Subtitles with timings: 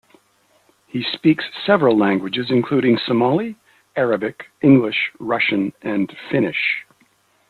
[0.87, 3.55] He speaks several languages, including Somali,
[3.95, 6.83] Arabic, English, Russian and Finnish.